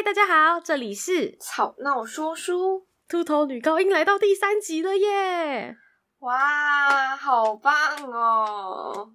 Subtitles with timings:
[0.00, 5.76] 嗨，大家好，这里是吵闹说书，秃头女高音来到第三集了耶！
[6.20, 7.70] 哇，好棒
[8.10, 9.10] 哦！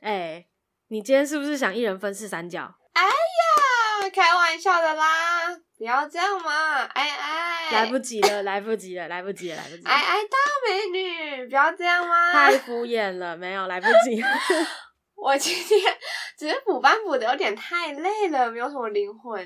[0.00, 0.46] 哎，
[0.86, 2.76] 你今天是不是想一人分饰三角？
[2.92, 6.84] 哎呀，开玩笑的啦，不要这样嘛！
[6.84, 9.90] 哎哎，来不及了，来不及了，来不及了，来不及了！
[9.90, 10.38] 哎哎，大
[10.68, 12.32] 美女，不要这样嘛！
[12.32, 14.28] 太敷衍了，没有来不及了。
[15.20, 15.98] 我今天
[16.38, 19.44] 只是补班补的有点太累了，没有什么灵魂。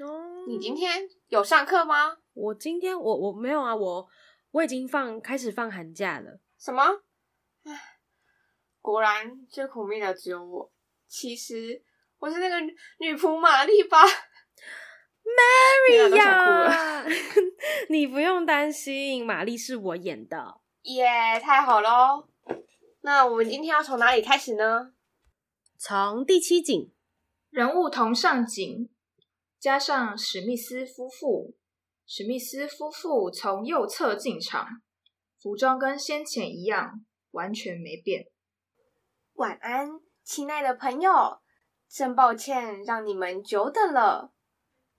[0.00, 2.16] 哦，你今天有上课吗？
[2.34, 4.06] 我今天我我没有啊，我
[4.50, 6.38] 我已经放开始放寒假了。
[6.58, 6.82] 什么？
[7.64, 7.98] 唉，
[8.80, 10.72] 果然最苦命的只有我。
[11.06, 11.82] 其实
[12.18, 12.60] 我是那个
[12.98, 14.04] 女仆玛丽吧
[15.24, 17.04] ？Mary 呀
[17.88, 20.60] 你不用担心，玛丽是我演的。
[20.82, 22.28] 耶，yeah，太好喽！
[23.00, 24.92] 那我们今天要从哪里开始呢？
[25.78, 26.92] 从第七景，
[27.50, 28.88] 人物同上景，
[29.66, 31.56] 加上史密斯夫妇。
[32.06, 34.64] 史密斯夫妇从右侧进场，
[35.42, 38.28] 服装跟先前一样，完全没变。
[39.34, 39.90] 晚安，
[40.22, 41.40] 亲爱的朋友，
[41.90, 44.32] 真抱歉让你们久等了。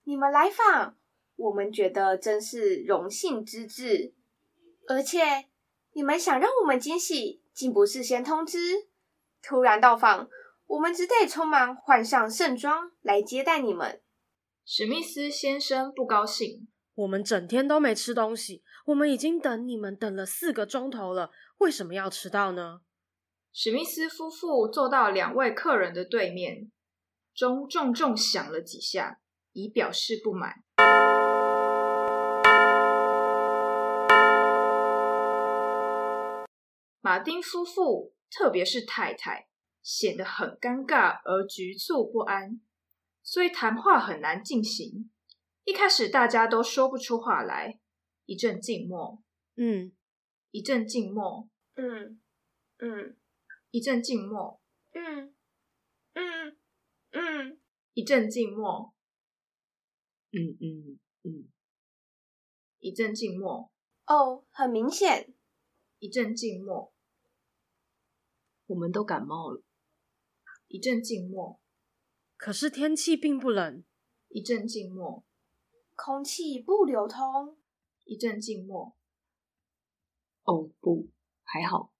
[0.04, 0.98] 你们来访，
[1.36, 4.12] 我们觉得真是荣幸之至。
[4.86, 5.48] 而且，
[5.92, 8.90] 你们想让我们惊喜，竟不事先通知，
[9.40, 10.28] 突然到访。
[10.66, 14.02] 我们只得匆忙换上盛装来接待你们。
[14.70, 22.82] 史密斯先生不高兴，我们整天都没吃东西，我们已经等你们等了四个钟头了，为什么要迟到呢？
[23.50, 26.70] 史密斯夫妇坐到两位客人的对面，
[27.34, 29.20] 钟重重响了几下，
[29.52, 30.56] 以表示不满。
[37.00, 39.48] 马丁夫妇，特别是太太。
[39.80, 42.60] 显得很尴尬而局促不安，
[43.28, 45.10] 所以谈话很难进行。
[45.64, 47.78] 一开始大家都说不出话来，
[48.24, 49.22] 一阵静默。
[49.54, 49.92] 嗯，
[50.50, 51.46] 一阵静默。
[51.74, 52.22] 嗯
[52.78, 53.18] 嗯，
[53.70, 54.62] 一阵静默。
[54.92, 55.34] 嗯
[56.14, 56.56] 嗯
[57.10, 57.60] 嗯，
[57.92, 58.94] 一阵静默。
[60.30, 61.48] 嗯嗯嗯，
[62.78, 63.70] 一阵静默。
[64.06, 65.34] 哦，很明显。
[65.98, 66.94] 一阵静默。
[68.68, 69.62] 我们都感冒了。
[70.68, 71.60] 一阵静默，
[72.38, 73.84] 可是天气并不冷。
[74.28, 75.26] 一阵静默，
[75.94, 77.58] 空气不流通。
[78.04, 78.96] 一阵静默，
[80.44, 81.10] 哦不，
[81.42, 81.92] 还好。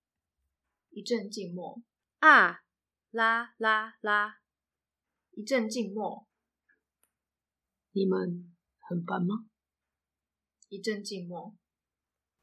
[0.89, 1.83] 一阵静默，
[2.21, 2.63] 啊
[3.11, 4.41] 啦啦啦！
[5.33, 6.27] 一阵静默，
[7.93, 9.51] 你们很烦吗？
[10.71, 11.55] 一阵静默，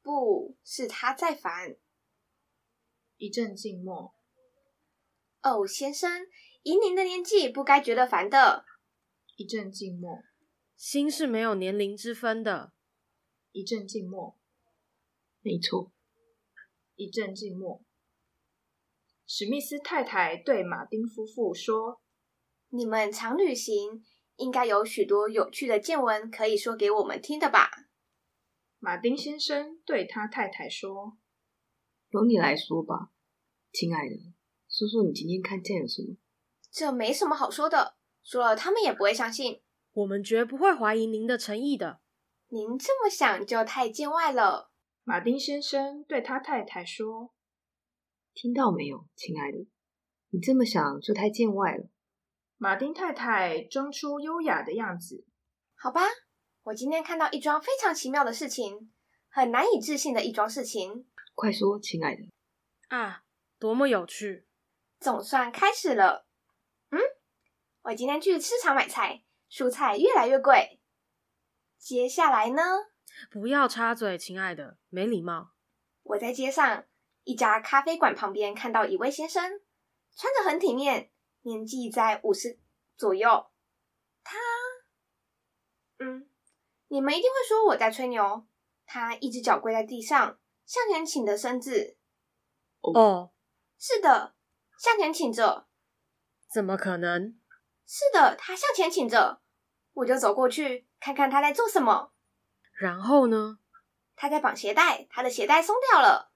[0.00, 1.76] 不是他在烦。
[3.16, 4.14] 一阵静默。
[5.42, 6.24] 哦，先生，
[6.66, 8.64] 以您的年纪，不该觉得烦的。
[9.36, 10.24] 一阵静默，
[10.74, 12.72] 心是没有年龄之分的。
[13.52, 14.36] 一阵静默，
[15.42, 15.92] 没错。
[16.96, 17.84] 一阵静默，
[19.28, 22.02] 史密斯太太对马丁夫妇说
[22.70, 24.04] ：“你们常旅行，
[24.34, 27.70] 应该有许多有趣的见闻可以说给我们听的吧？”
[28.80, 31.16] 马丁先生对他太太说
[32.10, 33.12] ：“由你来说吧，
[33.70, 34.16] 亲爱的。”
[34.68, 36.16] 说说你今天看见了什么？
[36.76, 39.62] 这没什么好说的，说了他们也不会相信。
[39.94, 42.02] 我们绝不会怀疑您的诚意的。
[42.48, 44.70] 您这么想就太见外了。
[45.02, 47.32] 马丁先生对他太太说
[48.34, 49.66] ：“听到没有，亲爱的？
[50.28, 51.88] 你这么想就太见外了。”
[52.58, 55.24] 马丁太太装出优雅的样子。
[55.76, 56.02] 好吧，
[56.64, 58.92] 我今天看到一桩非常奇妙的事情，
[59.30, 61.06] 很难以置信的一桩事情。
[61.34, 62.28] 快说，亲爱的。
[62.88, 63.22] 啊，
[63.58, 64.46] 多么有趣！
[65.00, 66.25] 总算开始了。
[67.86, 70.80] 嗯，我今天去市场买菜，蔬菜越来越贵。
[71.78, 72.62] 接下来呢？
[73.30, 75.52] 不要插嘴，亲爱的，没礼貌。
[76.02, 76.84] 我在街上
[77.22, 79.60] 一家咖啡馆旁边看到一位先生，
[80.16, 82.58] 穿着很体面，年纪在五十
[82.96, 83.46] 左右。
[84.24, 84.36] 他，
[85.98, 86.28] 嗯，
[86.88, 88.46] 你们一定会说我在吹牛。
[88.84, 91.96] 他一只脚跪在地上，向前倾着身子。
[92.80, 93.32] 哦，
[93.78, 94.34] 是的。
[94.78, 95.68] 向前倾着，
[96.52, 97.40] 怎么可能？
[97.86, 99.40] 是的，他向前倾着，
[99.92, 102.12] 我就走过去看看他在做什么。
[102.78, 103.58] 然后呢？
[104.14, 106.32] 他在绑鞋带，他的鞋带松掉了。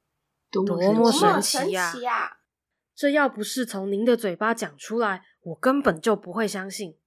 [0.50, 1.92] 多么神奇呀！
[1.92, 2.38] 奇啊！
[2.94, 6.98] 这要不是从您的嘴巴讲出来，我根本就不会相信。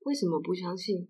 [0.00, 1.08] 为什么不相信？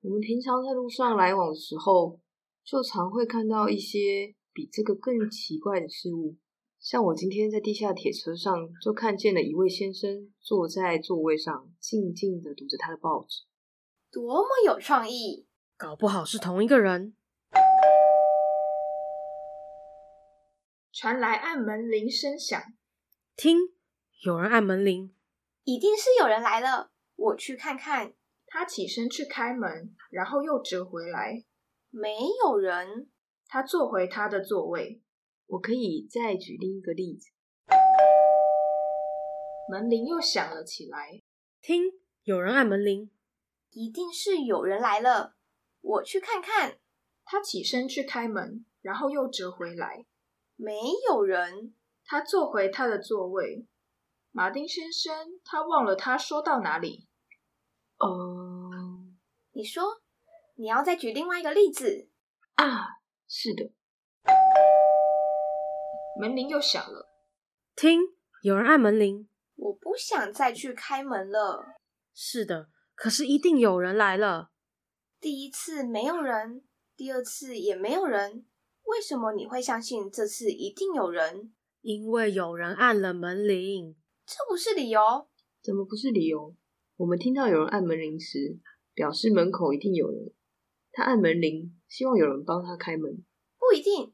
[0.00, 2.20] 我们平常在路上来往的时候，
[2.64, 6.36] 就常会看到一些比这个更奇怪的事物。
[6.82, 8.52] 像我今天在地下铁车上，
[8.82, 13.44] 就看见了一位先生坐在座位上，静静的读着他的报纸。
[14.10, 15.46] 多么有创意！
[15.76, 17.14] 搞不好是同一个人。
[20.92, 22.60] 传来按门铃声响，
[23.36, 23.58] 听，
[24.24, 25.14] 有人按门铃，
[25.62, 26.90] 一定是有人来了。
[27.14, 28.12] 我去看看。
[28.54, 31.44] 他起身去开门，然后又折回来，
[31.90, 32.08] 没
[32.44, 33.08] 有人。
[33.46, 35.00] 他坐回他的座位。
[35.46, 37.30] 我可以再举另一个例子。
[39.70, 41.22] 门铃又响了起来，
[41.60, 41.84] 听，
[42.24, 43.10] 有人按门铃，
[43.70, 45.36] 一定是有人来了。
[45.80, 46.78] 我去看看。
[47.24, 50.04] 他起身去开门，然后又折回来。
[50.56, 50.74] 没
[51.08, 51.72] 有人，
[52.04, 53.66] 他坐回他的座位。
[54.32, 57.06] 马丁先生，他忘了他说到哪里？
[57.98, 59.12] 哦、uh，
[59.52, 60.02] 你说
[60.56, 62.10] 你要再举另外一个例子
[62.56, 62.88] 啊？
[63.28, 63.70] 是的。
[66.20, 67.08] 门铃又响了，
[67.74, 68.00] 听，
[68.42, 69.28] 有人按门铃。
[69.56, 71.76] 我不想再去开门了。
[72.14, 74.50] 是的，可是一定有人来了。
[75.20, 76.64] 第一次没有人，
[76.96, 78.44] 第二次也没有人。
[78.84, 81.52] 为什么你会相信这次一定有人？
[81.80, 83.96] 因为有人按了门铃。
[84.26, 85.00] 这不是理由。
[85.62, 86.54] 怎么不是理由？
[86.96, 88.58] 我们听到有人按门铃时，
[88.92, 90.32] 表示门口一定有人。
[90.92, 93.24] 他按门铃，希望有人帮他开门。
[93.58, 94.12] 不一定。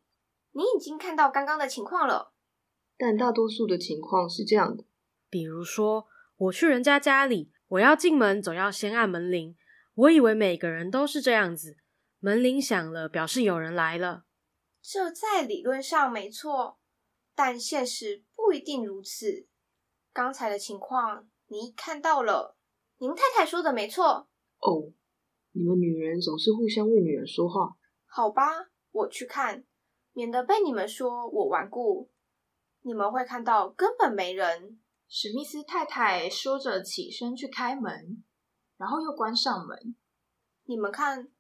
[0.53, 2.33] 你已经看到刚刚的情况了。
[2.97, 4.85] 但大多数的情况是这样的。
[5.31, 6.07] 比如说，
[6.37, 9.57] 我去人家家里，我要进门总要先按门铃。
[9.95, 11.77] 我以为每个人都是这样子，
[12.21, 14.25] 门铃响了，表示有人来了。
[14.81, 16.79] 这在理论上没错，
[17.35, 19.49] 但现实不一定如此。
[20.13, 22.57] 刚才的情况你看到了，
[22.99, 24.29] 您太太说的没错。
[24.61, 24.93] 哦，
[25.53, 27.77] 你们女人总是互相为女人说话。
[28.07, 29.65] 好吧，我去看，
[30.19, 32.11] 免得被你们说我顽固。
[32.81, 34.81] 你们会看到根本没人。
[35.09, 38.25] 史密斯太太说着起身去开门，
[38.77, 39.95] 然后又关上门。
[40.65, 41.31] 你们看，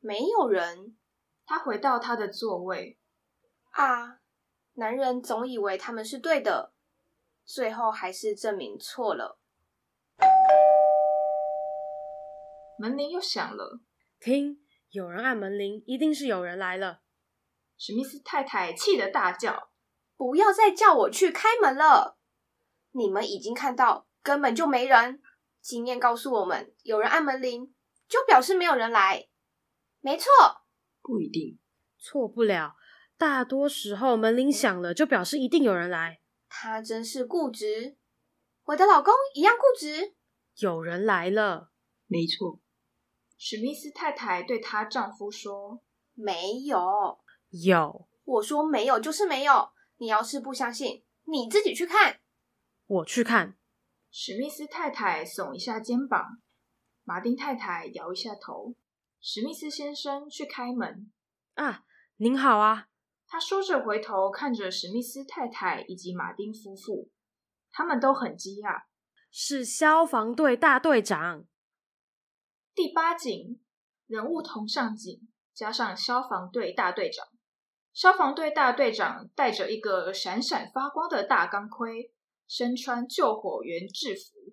[0.00, 0.98] 没有人。
[1.46, 2.98] 他回到他的座位。
[3.70, 4.20] 啊，
[4.74, 6.74] 男人总以为他们是对的，
[7.42, 9.40] 最后还是证明错了。
[12.78, 13.80] 门铃又响了，
[14.20, 14.58] 听，
[14.90, 17.00] 有人按门铃，一定是有人来了。
[17.78, 19.70] 史密斯太太气得大叫
[20.16, 22.18] ：“不要再叫我去开门了！
[22.92, 25.20] 你们已经看到，根本就没人。
[25.60, 27.74] 经验告诉我们，有人按门铃，
[28.08, 29.28] 就表示没有人来。
[30.00, 30.30] 没错。”
[31.02, 31.58] 不一定，
[31.98, 32.76] 错不了。
[33.18, 36.20] 大多时候门铃响了，就表示一定有人来。
[36.48, 37.96] 他真是固执，
[38.64, 40.14] 我的老公一样固执。
[40.56, 41.70] 有人来了，
[42.06, 42.60] 没错。
[43.38, 45.82] 史密斯太太对她丈夫说
[46.14, 47.18] ：“没有，
[47.50, 48.08] 有。
[48.24, 49.70] 我说没有就是没有。
[49.98, 52.20] 你要是不相信，你自己去看。
[52.86, 53.56] 我去看。”
[54.12, 56.40] 史密斯太太耸一下肩膀，
[57.04, 58.74] 马丁太太摇一下头。
[59.20, 61.10] 史密斯先生去开门
[61.54, 61.84] 啊！
[62.16, 62.88] 您好啊！
[63.26, 67.10] 他说着回头看着史密斯太太以及马丁夫妇，
[67.70, 68.84] 他们都很惊讶。
[69.30, 71.44] 是消防队大队长。
[72.74, 73.60] 第八景，
[74.06, 77.26] 人物同上景，加上消防队大队长。
[77.96, 82.12] 消防队大队长戴着一个闪闪发光的大钢盔，
[82.46, 84.52] 身穿救火员制服。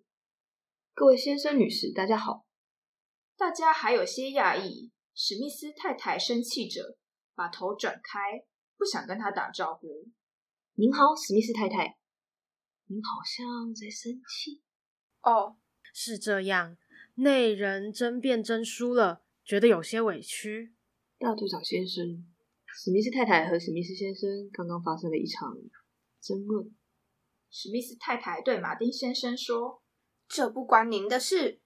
[0.94, 2.46] 各位先生、女士，大家好。
[3.36, 6.98] 大家还有些讶异，史密斯太太生气着，
[7.36, 8.46] 把头转开，
[8.78, 10.08] 不想跟他打招呼。
[10.76, 11.98] 您好，史密斯太太，
[12.86, 14.62] 您好像在生气。
[15.22, 15.58] 哦，
[15.94, 16.78] 是这样。
[17.16, 20.74] 那人争辩争输了，觉得有些委屈。
[21.20, 22.33] 大队长先生，
[22.76, 25.56] 史密斯太太和史密斯先生刚刚发生了一场
[26.20, 26.76] 争论。
[27.52, 29.84] 史密斯太太对马丁先生说
[30.28, 31.62] ：“这不关您的事。”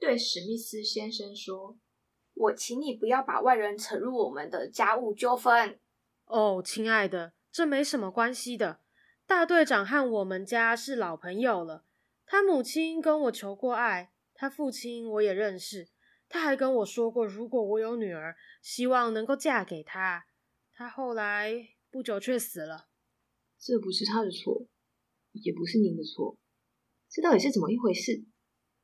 [0.00, 1.76] 对史密斯先生说
[2.32, 5.78] ：“我请你不要把外人扯入我们的家务纠纷。”
[6.24, 8.80] 哦，亲爱的，这没什么关系的。
[9.26, 11.84] 大队长和我们家是老朋友了。
[12.24, 15.90] 他母亲跟我求过爱，他父亲我也认识。
[16.28, 20.26] 他还跟我说过，如果我有女儿，希望能够嫁给他。
[20.78, 22.90] 他后来不久却死了。
[23.58, 24.66] 这不是他的错，
[25.32, 26.36] 也不是您的错。
[27.08, 28.26] 这到底是怎么一回事？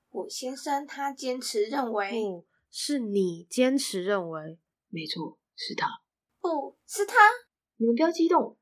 [0.08, 4.58] 我先生他坚持认为，不是你坚持认为，
[4.88, 5.86] 没错，是他，
[6.40, 7.14] 不是他。
[7.76, 8.56] 你们不要激动，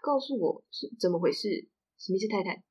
[0.00, 1.68] 告诉我是怎么回事，
[1.98, 2.64] 史密斯太太。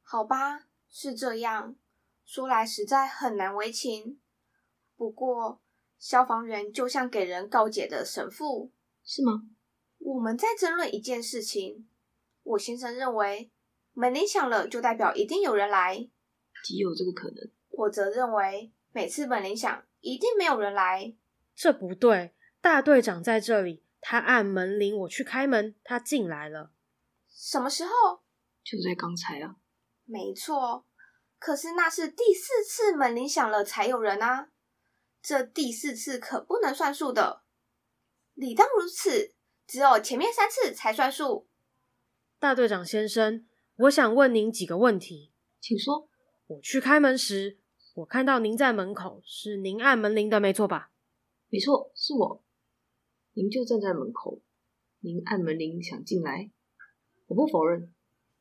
[0.00, 1.76] 好吧，是这样，
[2.24, 4.22] 说来实在很难为情。
[4.96, 5.60] 不过
[5.98, 8.72] 消防员就像给人告解的神父，
[9.04, 9.42] 是吗？
[9.98, 11.88] 我们在争论一件事情。
[12.42, 13.50] 我先生认为
[13.92, 16.08] 门铃响了，就代表一定有人来。
[16.64, 17.50] 极有这个可能。
[17.70, 21.14] 我则认为，每次门铃响，一定没有人来。
[21.54, 26.72] 这不对，大队长在这里，他按门铃，我去开门，他进来了。
[27.28, 27.90] 什么时候？
[28.62, 29.56] 就在刚才啊。
[30.04, 30.86] 没错，
[31.38, 34.50] 可是那是第四次门铃响了才有人啊，
[35.22, 37.43] 这第四次可不能算数的。
[38.34, 39.34] 理当如此，
[39.66, 41.48] 只有前面三次才算数。
[42.38, 46.08] 大队长先生，我想问您几个问题，请说。
[46.46, 47.58] 我去开门时，
[47.94, 50.92] 我看到您在门口，是您按门铃的，没错吧？
[51.48, 52.44] 没错，是我。
[53.32, 54.42] 您就站在门口，
[55.00, 56.50] 您按门铃想进来，
[57.26, 57.94] 我不否认。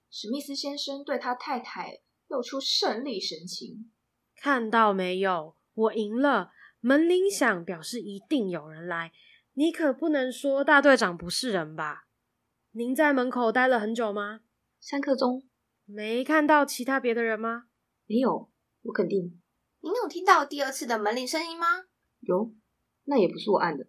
[0.10, 3.92] 史密斯先生对他太太露出胜利神情。
[4.36, 6.52] 看到没有，我赢了。
[6.82, 9.14] 门铃响表示一定有人来。
[9.56, 12.06] 你可不能说大队长不是人吧？
[12.72, 14.40] 您在门口待了很久吗？
[14.80, 15.48] 三刻钟。
[15.86, 17.66] 没看到其他别的人吗？
[18.08, 18.50] 没有，
[18.82, 19.40] 我肯定。
[19.82, 21.84] 您有听到第二次的门铃声音吗？
[22.22, 22.54] 有，
[23.04, 23.86] 那也不是我按的，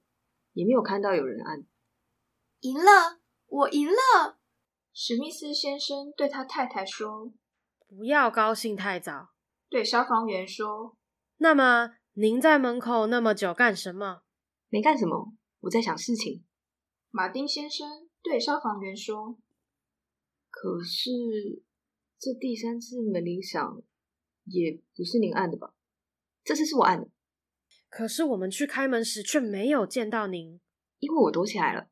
[0.52, 1.64] 也没有看到有人按。
[2.60, 4.38] 赢了，我赢了！
[4.92, 7.32] 史密斯先生对他太太说
[7.88, 9.30] ：“不要高兴太早。”
[9.70, 10.96] 对消防员说
[11.38, 14.22] ：“那么您在门口那么久干什么？”
[14.68, 15.32] 没干什么。
[15.64, 16.44] 我在想事情。
[17.10, 19.38] 马丁先生对消防员说
[20.50, 21.10] ：“可是
[22.18, 23.82] 这第三次门铃响，
[24.44, 25.74] 也不是您按的吧？
[26.42, 27.08] 这次是我按的。
[27.88, 30.60] 可是我们去开门时却没有见到您，
[30.98, 31.88] 因为我躲起来了。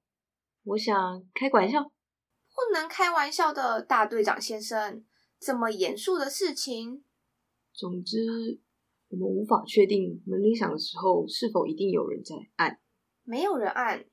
[0.64, 5.04] 我想开个玩笑，不能开玩笑的，大队长先生，
[5.40, 7.04] 这么严肃的事情。
[7.72, 8.60] 总之，
[9.08, 12.81] 我们无法确定门铃响的时候是否一定有人在按。
[13.24, 14.04] 没有人按，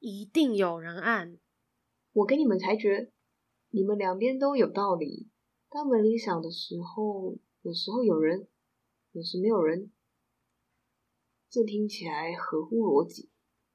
[0.00, 1.38] 一定有人按。
[2.12, 3.12] 我给你们裁决，
[3.70, 5.28] 你们两边都有道理。
[5.70, 8.48] 当门铃响的时候，有时候有人，
[9.12, 9.92] 有时没有人，
[11.48, 13.30] 这听起来合乎逻辑。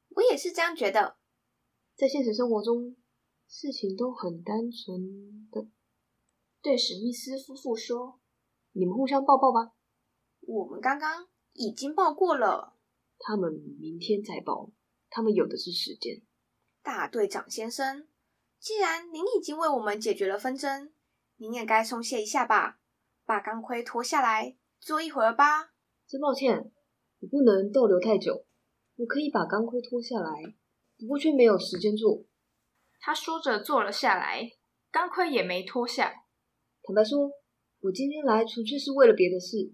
[0.09, 1.17] 我也是这样觉得。
[1.95, 2.95] 在现实生活中，
[3.47, 5.67] 事情都很单纯的。
[6.61, 8.19] 对史密斯夫妇说
[8.73, 9.73] ：“你们互相抱抱吧。”
[10.41, 12.72] 我们刚刚已经抱过了。
[13.19, 14.71] 他们明天再报，
[15.09, 16.21] 他们有的是时间。
[16.81, 18.07] 大队长先生，
[18.59, 20.93] 既然您已经为我们解决了纷争，
[21.37, 22.79] 您也该松懈一下吧，
[23.25, 25.73] 把钢盔脱下来坐一会儿吧。
[26.07, 26.71] 真抱歉，
[27.19, 28.45] 我不能逗留太久。
[28.95, 30.55] 我可以把钢盔脱下来，
[30.99, 32.25] 不过却没有时间做。
[32.99, 34.51] 他说着坐了下来，
[34.91, 36.25] 钢盔也没脱下。
[36.83, 37.31] 坦白说，
[37.79, 39.73] 我今天来纯粹是为了别的事。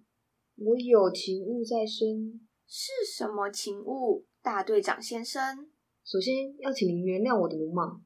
[0.56, 2.49] 我有情务在身。
[2.72, 5.72] 是什么情物，大队长先生？
[6.06, 8.06] 首先要请您原谅我的鲁莽，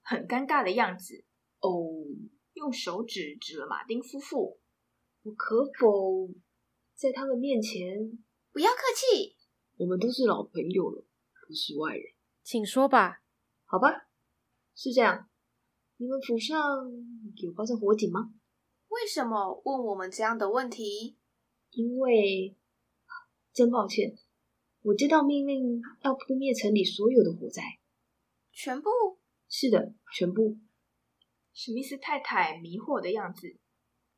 [0.00, 1.26] 很尴尬的样子。
[1.60, 1.70] 哦，
[2.54, 4.58] 用手指指了马丁夫妇。
[5.24, 6.30] 我可否
[6.94, 8.18] 在他们面前？
[8.50, 9.36] 不要客气，
[9.76, 11.04] 我们都是老朋友了，
[11.46, 12.02] 不是外人。
[12.42, 13.22] 请说吧。
[13.66, 14.08] 好吧，
[14.74, 15.28] 是这样。
[15.98, 16.58] 你们府上
[17.36, 18.32] 有发生火警吗？
[18.88, 21.18] 为什么问我们这样的问题？
[21.72, 22.56] 因为。
[23.58, 24.16] 真抱歉，
[24.82, 27.60] 我接到命令要扑灭城里所有的火灾。
[28.52, 28.88] 全部？
[29.48, 30.56] 是的，全部。
[31.52, 33.58] 史密斯太太迷惑的样子。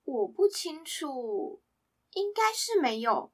[0.05, 1.63] 我不清楚，
[2.13, 3.33] 应该是没有。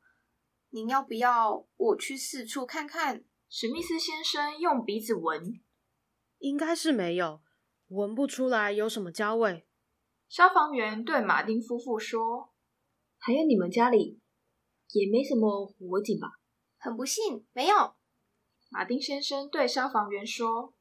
[0.71, 3.25] 您要不要我去四处看看？
[3.49, 5.61] 史密斯先生用鼻子闻，
[6.39, 7.41] 应该是没有，
[7.89, 9.67] 闻不出来有什么焦味。
[10.29, 12.53] 消防员对马丁夫妇说
[13.19, 14.21] ：“还有你们家里。”
[14.93, 16.41] 也没什么火警吧？
[16.79, 17.95] 很不幸，没有。
[18.69, 20.75] 马丁先生对消防员说：“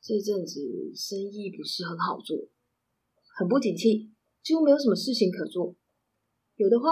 [0.00, 2.48] 这阵子生意不是很好做，
[3.36, 4.10] 很不景气，
[4.42, 5.74] 几乎没有什么事情可做。
[6.56, 6.88] 有的话，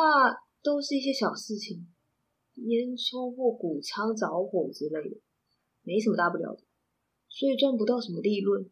[0.62, 1.88] 都是一些小事情，
[2.54, 5.16] 烟囱或谷仓着火之类的，
[5.82, 6.62] 没什么大不了的，
[7.28, 8.70] 所以赚不到什么利润。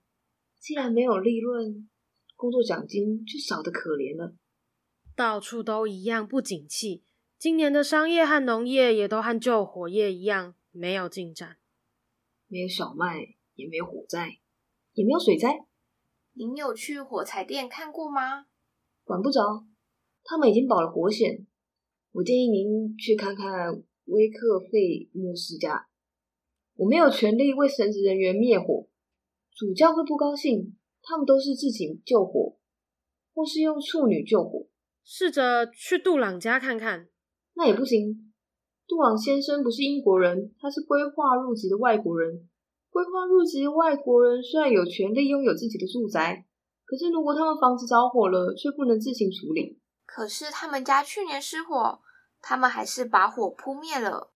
[0.59, 1.89] 既然没有利润，
[2.37, 4.35] 工作奖金就少得可怜了。
[5.17, 7.05] 到处都一样不景气。”
[7.39, 11.57] 今年的商业和农业也都和旧火业一样，没有进展，
[12.49, 14.41] 没有小麦，也没有火灾，
[14.95, 15.65] 也没有水灾。
[16.33, 18.47] 您有去火柴店看过吗？
[19.05, 19.65] 管不着，
[20.25, 21.47] 他们已经保了火险。
[22.11, 25.87] 我建议您去看看威克费牧师家。
[26.75, 28.89] 我没有权利为神职人员灭火，
[29.55, 30.77] 主教会不高兴。
[31.03, 32.59] 他们都是自己救火，
[33.33, 34.67] 或是用处女救火。
[35.05, 37.09] 试着去杜朗家看看。
[37.59, 38.33] 那也不行。
[38.87, 42.49] 杜朗先生不是英国人，他是规划入籍的外国人。
[42.89, 46.47] 规划入籍的外国人虽然有权利拥有自己的住宅，
[46.85, 49.81] 可是如果他们房子着火了，却不能自行处理。
[50.07, 51.99] 可是他们家去年失火，
[52.41, 54.31] 他们还是把火扑灭了。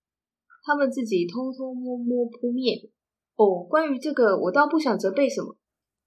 [0.65, 2.91] 他们自己偷偷摸摸扑灭。
[3.37, 5.57] 哦，关于这个，我倒不想责备什么。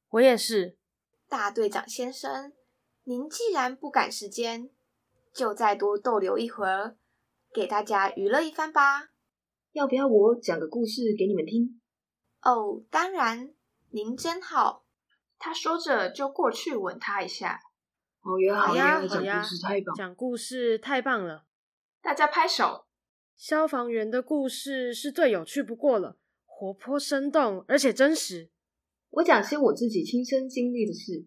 [0.10, 0.78] 我也是。
[1.30, 2.52] 大队长先生，
[3.06, 4.70] 您既然不赶时间，
[5.34, 6.98] 就再多逗留一会儿，
[7.56, 9.12] 给大家娱乐一番吧。
[9.72, 11.80] 要不要我讲个故事给你们听？
[12.42, 13.54] 哦，当然，
[13.92, 14.86] 您真好。
[15.40, 17.62] 他说着就过去吻她一下。
[18.20, 21.46] 好呀，好呀，讲故事太棒，讲故事太棒了，
[22.02, 22.88] 大家拍手。
[23.38, 28.50] 消防员的故事是最有趣不过了，活泼生动，而且真实。
[29.12, 31.26] 我讲些我自己亲身经历的事，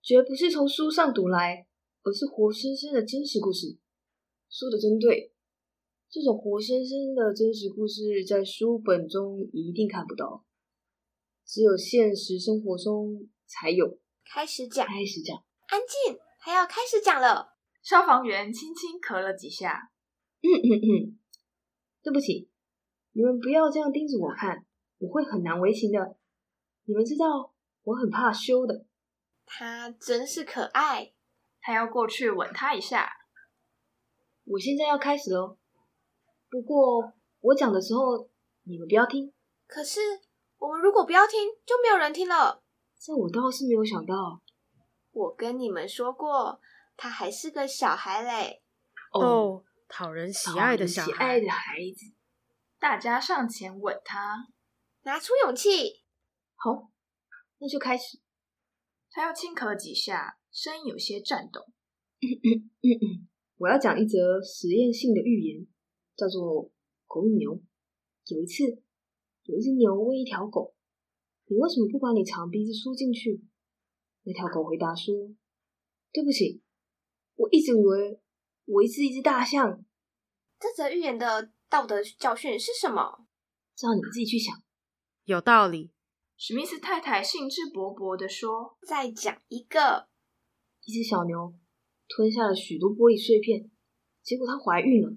[0.00, 1.66] 绝不是从书上读来，
[2.02, 3.76] 而是活生生的真实故事。
[4.48, 5.34] 说的真对，
[6.08, 10.44] 这种活生生的真实故事在书本中一定看不到，
[11.44, 13.98] 只有现实生活中才有。
[14.24, 15.36] 开始讲，开始讲，
[15.66, 17.54] 安静，还要开始讲了。
[17.82, 19.92] 消防员轻轻咳了几下，
[20.42, 21.18] 嗯嗯嗯，
[22.02, 22.50] 对不起，
[23.12, 24.66] 你们不要这样盯着我看，
[24.98, 26.16] 我会很难为情的。
[26.84, 28.86] 你们知道我很怕羞的。
[29.44, 31.12] 他真是可爱，
[31.60, 33.08] 他要过去吻他一下。
[34.44, 35.58] 我现在要开始喽。
[36.48, 38.28] 不过我讲的时候
[38.62, 39.32] 你们不要听。
[39.66, 40.00] 可是
[40.58, 42.62] 我们如果不要听，就没有人听了。
[42.98, 44.42] 这我倒是没有想到。
[45.12, 46.60] 我跟你们说过，
[46.96, 48.62] 他还是个小孩嘞。
[49.12, 52.14] 哦，讨人喜爱的小孩，喜爱的孩子。
[52.78, 54.48] 大家上前吻他，
[55.02, 56.04] 拿出勇气。
[56.54, 56.90] 好，
[57.58, 58.20] 那就开始。
[59.10, 61.64] 他又轻咳几下，声音有些颤抖。
[63.56, 65.66] 我要讲一则实验性的寓言，
[66.16, 66.64] 叫做
[67.06, 67.52] 《狗与牛》。
[68.26, 68.82] 有一次，
[69.44, 70.74] 有一只牛问一条狗
[71.46, 73.44] ：“你为什么不把你长鼻子缩进去？”
[74.24, 75.14] 那条狗回答说
[76.12, 76.62] ：“对不起，
[77.36, 78.20] 我一直以为
[78.64, 79.84] 我是一只大象。”
[80.58, 83.26] 这则寓言的道德教训是什么？
[83.80, 84.62] 让你们自己去想。
[85.24, 85.92] 有道理。
[86.38, 90.08] 史密斯太太兴致勃勃地说：“再讲一个。
[90.84, 91.54] 一只小牛
[92.08, 93.70] 吞下了许多玻璃碎片，
[94.22, 95.16] 结果它怀孕了，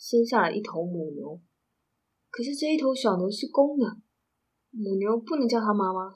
[0.00, 1.40] 生下了一头母牛。
[2.30, 3.98] 可是这一头小牛是公的，
[4.70, 6.14] 母牛不能叫它妈妈，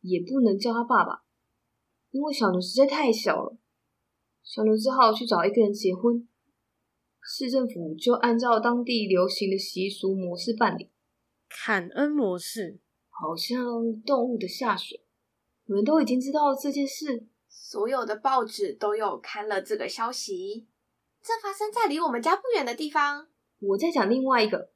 [0.00, 1.22] 也不能叫它爸爸，
[2.10, 3.56] 因为小牛实在太小了。
[4.42, 6.26] 小牛只好去找一个人结婚，
[7.22, 10.90] 市政府就按照当地流行的习俗模式办理，
[11.48, 12.80] 坎恩模式。”
[13.22, 15.04] 好像动物的下水，
[15.66, 20.66] 你们都已经知道这件事，所有的报纸都有刊了这个消息。
[21.22, 23.28] 这发生在离我们家不远的地方。
[23.58, 24.70] 我在讲另外一个，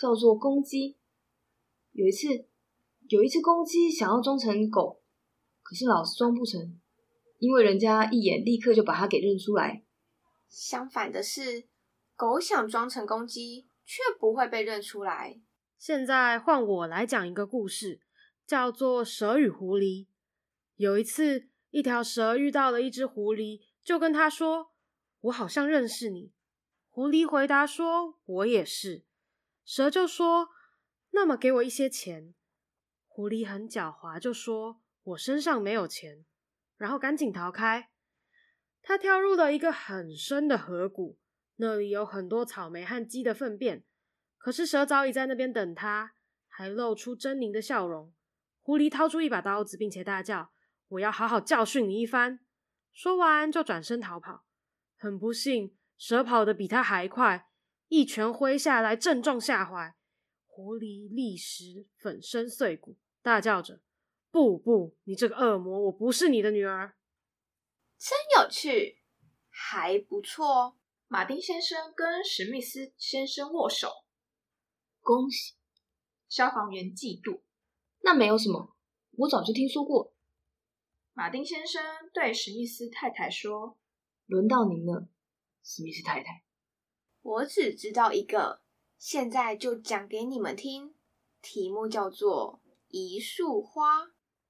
[0.00, 0.96] 叫做公鸡。
[1.92, 2.28] 有一次，
[3.08, 5.02] 有一只公鸡想要装成狗，
[5.62, 6.80] 可是老是装不成，
[7.38, 9.82] 因为人家一眼立刻就把它给认出来。
[10.48, 11.64] 相反的是，
[12.14, 15.40] 狗想装成公鸡，却不会被认出来。
[15.76, 18.00] 现在换我来讲一个故事，
[18.46, 20.04] 叫做《蛇与狐狸》。
[20.76, 24.70] 有一次，一条蛇遇到了一只狐狸，就跟他说
[25.20, 26.32] ：“我好像认识你。”
[26.88, 29.04] 狐狸回答说：“我也是。”
[29.64, 30.48] 蛇就说
[31.12, 32.34] ：“那么给我一些钱。”
[33.06, 36.24] 狐狸很狡猾，就说：“我身上没有钱。”
[36.76, 37.90] 然后赶紧逃开。
[38.82, 41.18] 他跳入了一个很深的河谷，
[41.56, 43.84] 那里有很多草莓和鸡的粪便。
[44.38, 46.14] 可是蛇早已在那边等他，
[46.48, 48.12] 还露出狰狞的笑容。
[48.62, 50.50] 狐狸掏出一把刀子，并且大叫
[50.88, 52.40] ：“我要好好教训你一番！”
[52.92, 54.46] 说完就转身逃跑。
[55.00, 57.48] 很不幸，蛇跑得比他还快，
[57.88, 59.96] 一拳挥下来，正中下怀。
[60.46, 63.80] 狐狸立时粉身碎骨，大叫着
[64.30, 66.96] ：“不不，你这个恶魔，我不是你的女儿！”
[67.96, 69.00] 真有趣，
[69.48, 70.78] 还不错。
[71.08, 74.04] 马丁先生跟史密斯先生握手。
[75.00, 75.54] 恭喜！
[76.28, 77.40] 消防员嫉妒。
[78.02, 78.76] 那没有什么，
[79.12, 80.14] 我早就听说过。
[81.14, 81.82] 马丁先生
[82.12, 83.78] 对史密斯太太说
[84.30, 85.08] ：“轮到您了，
[85.64, 86.44] 史密斯太太。
[87.20, 88.62] 我只知道一个，
[88.96, 90.94] 现在就讲给你们听。
[91.42, 94.04] 题目叫做《一束花》。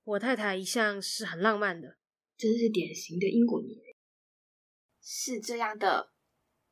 [0.05, 1.97] 我太太一向是很浪漫的，
[2.37, 3.97] 真是典型的英国女人。
[5.01, 6.13] 是这样的，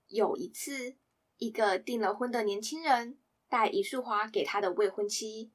[0.08, 0.98] 有一次，
[1.38, 3.18] 一个订了婚的年轻人。
[3.50, 5.54] 带一束花给他的未婚妻，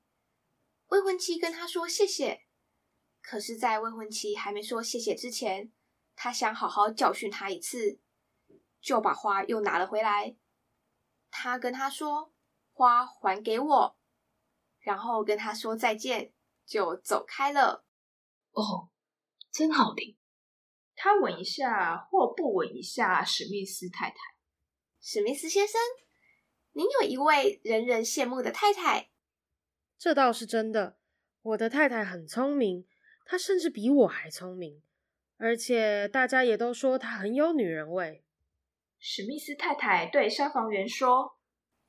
[0.87, 2.41] 未婚妻跟他说谢谢。
[3.21, 5.71] 可是，在未婚妻还没说谢谢之前，
[6.15, 7.99] 他想好好教训他一次，
[8.80, 10.36] 就把花又拿了回来。
[11.30, 12.34] 他跟他说
[12.71, 13.97] ：“花还给我。”
[14.80, 16.34] 然后跟他说再见，
[16.65, 17.86] 就走开了。
[18.52, 18.89] 哦，
[19.52, 20.17] 真好听。
[20.95, 24.15] 他吻一下或不吻一下史密斯太太。
[25.02, 25.80] 史密斯先生，
[26.73, 29.10] 您有一位人人羡慕的太太。
[29.97, 30.97] 这倒是真的，
[31.41, 32.88] 我的太太很聪明，
[33.26, 34.84] 她甚至比我还聪明，
[35.38, 38.24] 而且大家也都说她很有女人味。
[39.00, 41.38] 史密斯太太对消防员说：“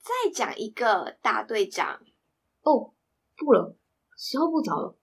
[0.02, 2.02] 再讲一个，大队长。”
[2.62, 2.94] 哦，
[3.36, 3.76] 不了，
[4.16, 4.98] 时候不早了，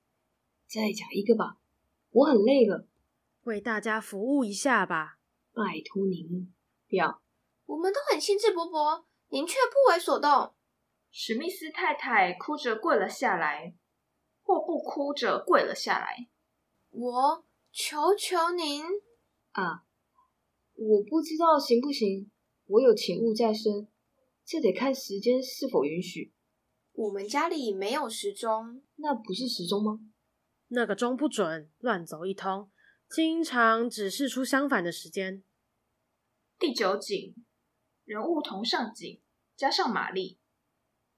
[0.68, 1.58] 再讲一个吧，
[2.10, 2.88] 我很累了。
[3.44, 5.20] 为大家服务一下吧，
[5.54, 6.54] 拜托您。
[6.90, 7.22] 不要，
[7.66, 10.54] 我们都很兴致勃勃，您却不为所动。
[11.12, 13.74] 史密斯太太哭着跪了下来，
[14.44, 16.28] 或不哭着跪了下来。
[16.90, 18.84] 我求求您
[19.52, 19.86] 啊！
[20.74, 22.30] 我不知道行不行，
[22.66, 23.88] 我有请务在身，
[24.44, 26.34] 这得看时间是否允许。
[26.92, 30.00] 我们家里没有时钟，那不是时钟吗？
[30.68, 32.70] 那个钟不准，乱走一通，
[33.10, 35.42] 经常指示出相反的时间。
[36.60, 37.34] 第九景，
[38.04, 39.22] 人物同上景，
[39.56, 40.40] 加上玛丽。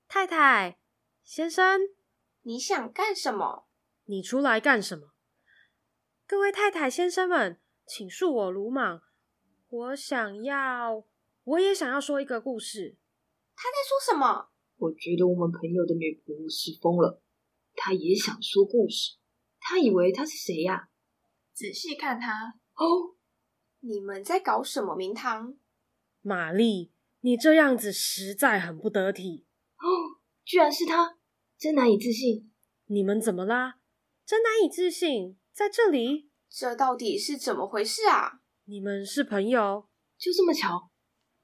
[0.08, 0.80] 太太，
[1.24, 1.80] 先生，
[2.42, 3.68] 你想干什么？
[4.06, 5.13] 你出来干什么？
[6.26, 9.02] 各位太太、先生们，请恕我鲁莽。
[9.70, 11.04] 我想要，
[11.44, 12.98] 我也想要说一个故事。
[13.56, 14.50] 他在说什么？
[14.78, 17.22] 我觉得我们朋友的女仆是疯了。
[17.76, 19.18] 他也想说故事。
[19.60, 20.88] 他以为他是谁呀？
[21.54, 22.56] 仔细看他。
[22.76, 23.16] 哦，
[23.82, 25.58] 你们在搞什么名堂？
[26.22, 29.46] 玛丽，你这样子实在很不得体。
[29.78, 31.18] 哦，居然是他，
[31.58, 32.50] 真难以置信。
[32.86, 33.80] 你们怎么啦？
[34.26, 36.32] 真难以置信，在这里？
[36.50, 38.40] 这到底是怎么回事啊？
[38.66, 39.88] 你们是朋友？
[40.18, 40.90] 就这么巧？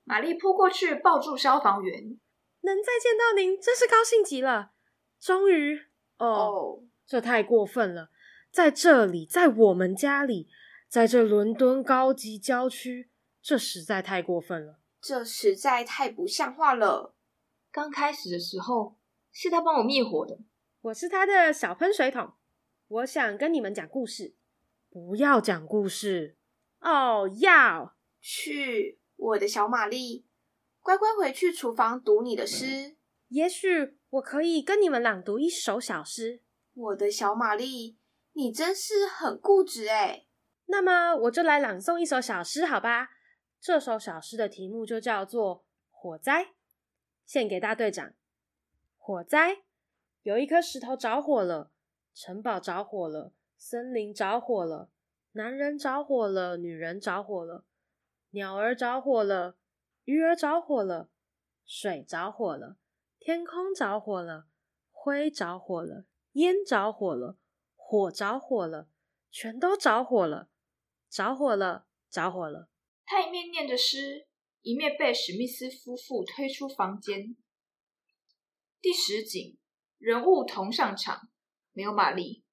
[0.03, 2.19] 玛丽扑过去抱住消防员，
[2.61, 4.71] 能再见到您，真是高兴极了。
[5.19, 5.77] 终于，
[6.17, 8.09] 哦，oh, 这太过分了，
[8.51, 10.47] 在这里，在我们家里，
[10.87, 13.11] 在这伦敦高级郊区，
[13.43, 14.79] 这实在太过分了。
[14.99, 17.13] 这实在太不像话了。
[17.71, 18.97] 刚开始的时候
[19.31, 20.39] 是他帮我灭火的，
[20.81, 22.33] 我是他的小喷水桶。
[22.89, 24.35] 我想跟你们讲故事，
[24.89, 26.35] 不要讲故事
[26.79, 30.25] 哦，要去我的小玛丽，
[30.81, 32.97] 乖乖回去厨房读你的诗。
[33.27, 36.41] 也许我可以跟你们朗读一首小诗。
[36.73, 37.99] 我的小玛丽，
[38.33, 40.25] 你真是很固执哎。
[40.65, 43.09] 那么我就来朗诵一首小诗，好吧？
[43.61, 45.57] 这首小诗的题目就叫做
[45.91, 46.45] 《火灾》。
[47.23, 48.13] 献给大队长。
[48.97, 49.57] 火灾，
[50.23, 51.71] 有一颗石头着火了，
[52.13, 54.89] 城堡着火了，森林着火了，
[55.33, 57.65] 男人着火了，女人着火了，
[58.31, 59.57] 鸟儿着火了，
[60.03, 61.09] 鱼儿着火了，
[61.65, 62.77] 水着火了，
[63.19, 64.47] 天空着火了，
[64.91, 67.37] 灰着火了，烟着火了，
[67.75, 68.89] 火着火了，
[69.31, 70.49] 全都着火了，
[71.09, 72.69] 着火了，着火了。
[73.05, 74.27] 他一面念着诗。
[74.61, 77.37] 一面被史密斯夫妇推出房间。
[78.81, 79.57] 第十景，
[79.97, 81.29] 人物同上场，
[81.73, 82.43] 没有玛丽。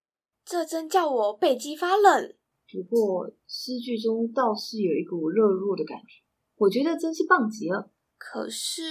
[0.45, 2.35] 这真叫我背脊发冷。
[2.73, 6.23] 不过诗句中倒是有一股热络的感觉，
[6.57, 7.93] 我觉得真是棒极了。
[8.19, 8.83] 可是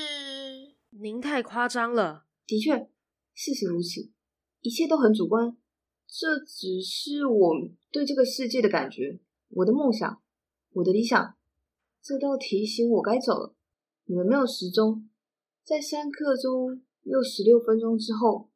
[0.91, 2.25] 您太夸张了。
[2.47, 2.89] 的确，
[3.33, 4.11] 事实如此，
[4.61, 5.57] 一切都很主观。
[6.07, 7.53] 这只是我
[7.91, 10.21] 对这个世界的感觉，我的梦想，
[10.73, 11.35] 我的理想。
[12.01, 13.55] 这倒提醒我该走了。
[14.05, 15.09] 你们没有时钟，
[15.63, 18.49] 在三刻钟又十六分钟之后，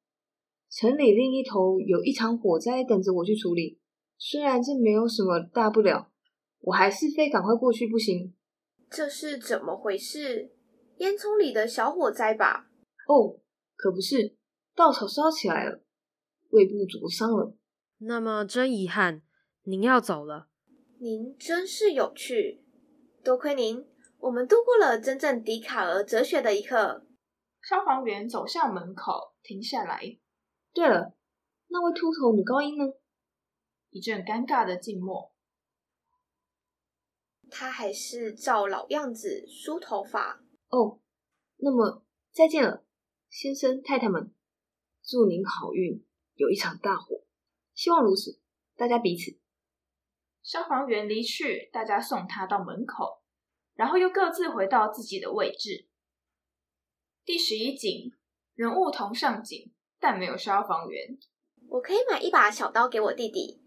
[0.69, 3.79] 城里另一头有一场火灾等着我去处理。
[4.17, 6.11] 虽然这没有什么大不了，
[6.59, 8.33] 我还是非赶快过去不行。
[8.89, 10.51] 这是怎么回事？
[10.97, 12.69] 烟囱里的小火灾吧？
[13.07, 13.39] 哦，
[13.75, 14.35] 可不是，
[14.75, 15.81] 稻草烧起来了，
[16.49, 17.55] 胃部灼伤了。
[17.99, 19.21] 那么真遗憾，
[19.63, 20.47] 您要走了。
[20.99, 22.63] 您真是有趣。
[23.23, 23.85] 多亏您，
[24.19, 27.05] 我们度过了真正笛卡尔哲学的一刻。
[27.61, 30.17] 消防员走向门口，停下来。
[30.73, 31.15] 对了，
[31.67, 32.85] 那位秃头女高音呢？
[33.89, 35.33] 一阵尴尬的静默。
[37.49, 40.43] 她还是照老样子梳头发。
[40.69, 41.01] 哦，
[41.57, 42.85] 那么再见了，
[43.29, 44.31] 先生太太们，
[45.01, 46.05] 祝您好运，
[46.35, 47.25] 有一场大火，
[47.73, 48.39] 希望如此，
[48.75, 49.39] 大家彼此。
[50.43, 53.23] 消防员离去，大家送他到门口，
[53.73, 55.87] 然后又各自回到自己的位置。
[57.25, 58.13] 第十一景，
[58.53, 61.17] 人物同上景，但没有消防员。
[61.67, 63.61] 我可以买一把小刀给我弟弟，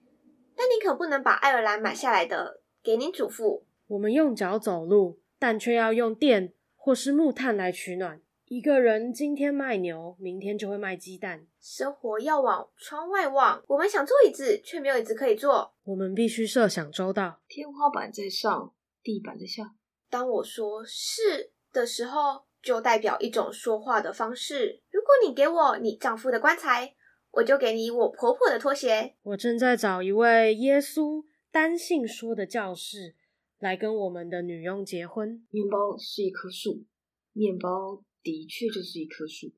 [0.56, 3.66] 但你可不能把爱尔兰买下来的给你祖父。
[3.86, 8.20] 我们用脚走路，但却要用电或是木炭来取暖。
[8.46, 11.46] 一个人今天卖牛，明天就会卖鸡蛋。
[11.60, 13.62] 生活要往窗外望。
[13.68, 15.72] 我们想坐椅子，却没有椅子可以坐。
[15.84, 17.40] 我们必须设想周到。
[17.48, 19.74] 天花板在上，地板在下。
[20.10, 24.80] 当我说是的时候，就代表一种说话的方式。
[24.90, 26.94] 如果你给我你丈夫的棺材，
[27.30, 29.14] 我就给你我婆婆的拖鞋。
[29.22, 33.16] 我正在找一位耶稣单性说的教士
[33.58, 35.44] 来跟我们的女佣结婚。
[35.50, 36.84] 面包是一棵树，
[37.32, 39.52] 面包的确就是一棵树。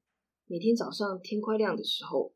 [0.47, 2.33] 每天早上天快亮的时候，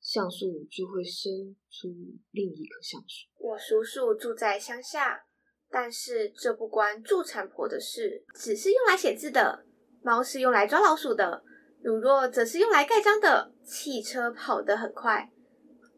[0.00, 1.88] 橡树就会生出
[2.30, 3.26] 另一棵橡树。
[3.36, 5.24] 我叔叔住在乡下，
[5.70, 8.24] 但是这不关助产婆的事。
[8.34, 9.64] 只是用来写字的，
[10.08, 11.44] 猫是用来抓老鼠的，
[11.82, 13.52] 乳酪则是用来盖章的。
[13.62, 15.30] 汽车跑得很快，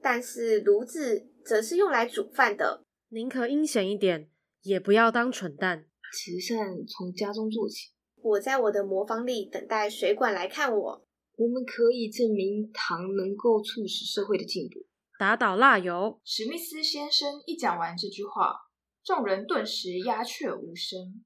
[0.02, 2.82] 但是炉子则是用来煮饭的。
[3.10, 4.28] 宁可阴险一点，
[4.62, 5.86] 也不要当蠢蛋。
[6.12, 7.90] 慈善从家中做起。
[8.20, 11.06] 我在我的磨坊里等待水管来看我。
[11.36, 14.84] 我们可以证明糖能够促使社会的进步。
[15.20, 16.20] 打倒蜡油。
[16.24, 18.56] 史密斯先生一讲完这句话，
[19.04, 21.22] 众人顿时鸦雀无声。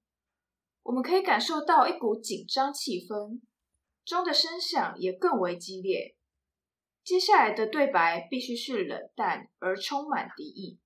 [0.85, 3.41] 我们可以感受到一股紧张气氛，
[4.05, 6.15] 钟的声响也更为激烈。
[7.03, 10.79] 接下来的对白必须是冷淡而充满敌意。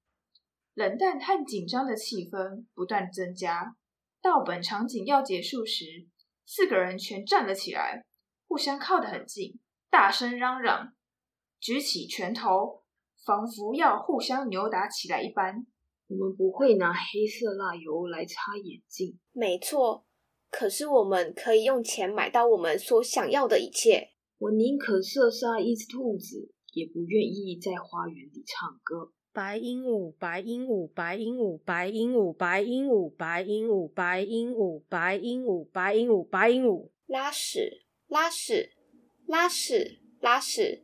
[0.75, 3.77] 冷淡和紧张的气氛不断增加，
[4.23, 6.07] 到本场景要结束时，
[6.47, 8.05] 四个人全站了起来。
[8.47, 9.59] 互相靠得很近，
[9.91, 10.95] 大声嚷嚷，
[11.61, 12.85] 举起拳头，
[13.27, 15.67] 仿佛要互相扭打起来一般。
[16.09, 19.18] 我们不会拿黑色蜡油来擦眼镜。
[19.33, 20.05] 没错，
[20.51, 24.09] 可是我们可以用钱买到我们所想要的一切。
[24.38, 29.12] 我宁可射杀一只兔子，也不愿意在花园里唱歌。
[29.33, 37.85] 白鹦鹉，白鹦鹉，白鹦鹉，白鹦鹉，白鹦鹉，白鹦鹉，白鹦鹉，白鹦鹉，白鹦鹉，白鹦鹉，拉屎。
[38.09, 38.71] 拉屎，
[39.27, 40.83] 拉屎，拉屎，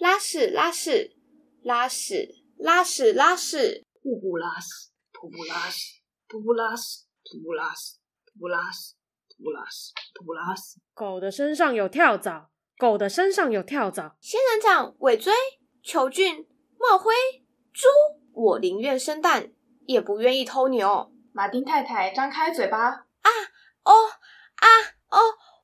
[0.00, 1.14] 拉屎，拉屎，
[1.62, 8.94] 拉屎，拉屎，拉屎，瀑布拉屎，瀑布拉屎，瀑布拉屎，瀑布拉屎，瀑布拉屎，
[9.30, 10.78] 瀑布拉屎，瀑布拉屎。
[10.92, 14.18] 狗的身上有跳蚤，狗的身上有跳蚤。
[14.20, 15.32] 仙人掌、尾椎、
[15.82, 16.46] 球菌、
[16.78, 17.14] 帽灰、
[17.72, 17.88] 猪，
[18.34, 19.50] 我宁愿生蛋，
[19.86, 21.10] 也不愿意偷牛。
[21.32, 23.30] 马丁太太张开嘴巴，啊，
[23.84, 23.92] 哦，
[24.56, 24.68] 啊，
[25.08, 25.18] 哦。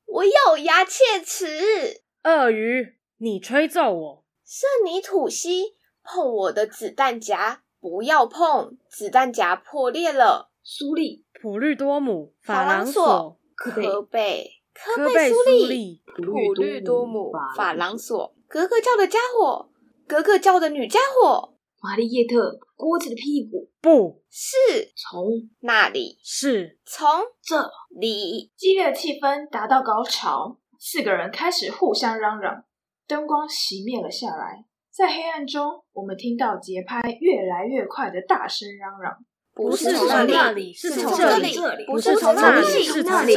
[0.07, 2.01] 我咬牙切齿。
[2.23, 4.25] 鳄鱼，你吹奏我。
[4.43, 10.51] 圣尼吐西，碰我的子弹夹，不要碰，子弹夹破裂了。
[10.63, 19.69] 苏利，普律多姆，法郎索，科贝，科贝苏利，普律多姆，法郎索，格格叫的家伙，
[20.07, 21.55] 格格叫的女家伙。
[21.83, 24.21] 玛丽叶特，锅子的屁股，不。
[24.29, 24.55] 是。
[24.95, 26.77] 从那里，是。
[26.85, 27.07] 从
[27.41, 28.51] 这里。
[28.55, 32.63] 激烈的气氛达到高潮，四个人开始互相嚷嚷，
[33.07, 34.65] 灯光熄灭了下来，
[35.01, 39.11] 在黑暗中，我们听到节拍越来越快的大声嚷嚷。
[39.51, 41.57] 不是从那里，是从这里。
[41.87, 43.35] 不是从那里，是从这里。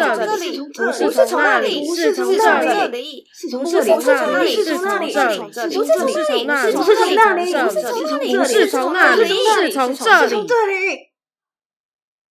[0.92, 2.60] 不是从那里，是从这里。
[3.32, 5.06] 不是从那里，是从这里。
[5.06, 5.74] 不是从那里，是从这里。
[5.74, 8.36] 不是从那里，是从这里。
[8.36, 10.98] 不是从那里，是从这里。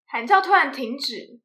[0.05, 1.39] 喊叫突然停止，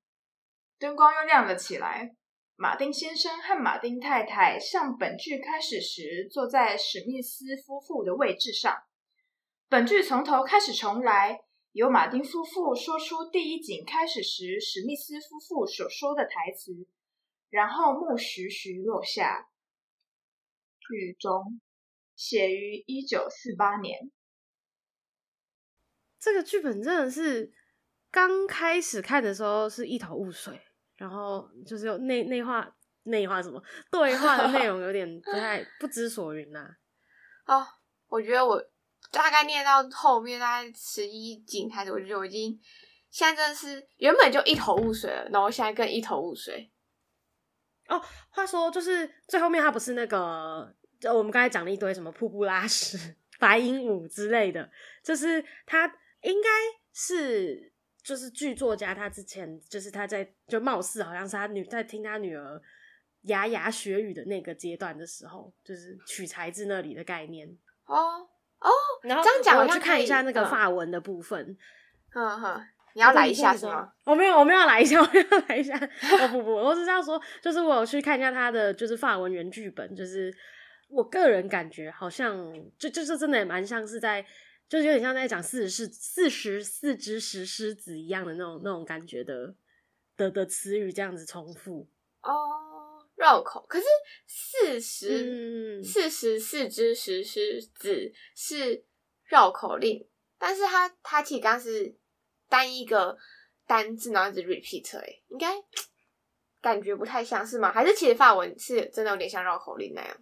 [0.79, 2.11] 灯光又亮了起来。
[2.61, 8.83] 马丁先生和马丁太太像本剧开始时坐在史密斯夫妇的位置上。
[9.69, 11.45] 本剧从头开始重来。
[11.71, 16.89] 由马丁夫妇说出第一景开始时史密斯夫妇所说的台词，
[17.49, 19.49] 然后幕徐徐落下。
[20.81, 21.61] 剧中，
[22.17, 24.11] 写于一九四八年。
[26.19, 27.53] 这个剧本真的是
[28.11, 30.61] 刚开始看的时候是一头雾水，
[30.99, 32.71] 然后就是有内内化
[33.05, 36.69] 内化什么对话的内容有点不太 不知所云呐、
[37.47, 37.57] 啊。
[37.57, 37.67] 哦，
[38.09, 38.63] 我觉得我。
[39.11, 42.61] 大概念到后面大概十一集开始，我觉得我已经
[43.11, 46.71] 现在真的是原本就一头雾水了，然后现在更一头雾水。
[47.87, 52.99] 哦，话说就是最后面他不是那个，就我们刚才讲了一堆什么瀑布拉屎、
[53.41, 54.71] 白鹦鹉之类的，
[55.03, 55.87] 就是他
[56.21, 56.49] 应该
[56.93, 62.61] 是就是剧作家他之前就是他在就貌似好像是他女在听他女儿
[63.23, 67.49] 牙牙学语的那个阶段的时候，就是取材自那里的概念
[67.87, 68.27] 哦。
[68.61, 68.71] 哦，
[69.03, 71.57] 然后这样讲，我去看一下那个法文的部分。
[72.13, 72.61] 嗯哼，
[72.95, 73.93] 你要来一下是吗？
[74.05, 75.77] 我没有，我没有来一下，我没有来一下。
[75.77, 80.35] 哦不不，我是这样说，就是我有去看一下他的，就是法文原剧本，就是
[80.89, 84.25] 我个人感觉好像就就是真的也蛮像是在，
[84.69, 89.55] 就是有点像在讲四十四十四只石狮子一样的那种那种感觉的
[90.17, 91.89] 的的词语这样子重复
[92.23, 92.67] 哦。
[93.17, 93.87] 绕口，可是
[94.29, 98.85] 四十、嗯、四十四只石狮子是
[99.25, 100.07] 绕口令，
[100.39, 101.97] 但是它它其实刚是
[102.49, 103.19] 单一个
[103.67, 105.53] 单字，然后一直 repeat，哎，应该
[106.61, 107.73] 感觉不太像是吗？
[107.73, 110.17] 还是其实法文是真的有点像绕口令那样？